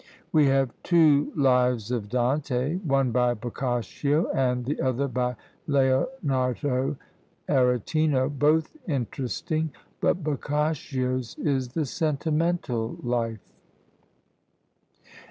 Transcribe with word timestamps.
We 0.31 0.47
have 0.47 0.73
two 0.81 1.31
Lives 1.35 1.91
of 1.91 2.09
Dante, 2.09 2.77
one 2.77 3.11
by 3.11 3.35
Boccaccio 3.35 4.31
and 4.33 4.65
the 4.65 4.81
other 4.81 5.07
by 5.07 5.35
Leonardo 5.67 6.97
Aretino, 7.47 8.27
both 8.27 8.75
interesting: 8.87 9.71
but 9.99 10.23
Boccaccio's 10.23 11.37
is 11.37 11.67
the 11.67 11.85
sentimental 11.85 12.97
life! 13.03 13.53